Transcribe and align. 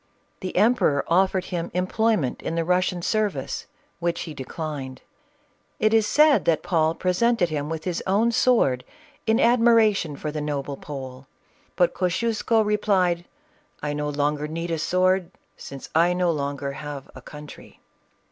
The 0.39 0.55
emperor 0.57 1.03
offered 1.07 1.45
him 1.45 1.69
employment 1.75 2.41
in 2.41 2.55
the 2.55 2.65
Russian 2.65 3.03
service, 3.03 3.67
which 3.99 4.21
he 4.21 4.33
declined. 4.33 5.03
It 5.77 5.93
is 5.93 6.07
said 6.07 6.45
that 6.45 6.63
Paul 6.63 6.95
presented 6.95 7.49
him 7.49 7.69
with 7.69 7.83
his 7.83 8.01
own 8.07 8.31
sword, 8.31 8.83
in 9.27 9.39
admiration 9.39 10.15
for 10.15 10.31
the 10.31 10.41
noble 10.41 10.75
Pole, 10.75 11.27
but 11.75 11.93
Kosciusko 11.93 12.61
replied, 12.65 13.25
"I 13.83 13.93
no 13.93 14.09
longer 14.09 14.47
need 14.47 14.71
a 14.71 14.79
sword, 14.79 15.29
since 15.55 15.87
I 15.93 16.07
have 16.07 16.17
no 16.17 16.31
longer 16.31 16.73
a 17.13 17.21
country." 17.21 17.79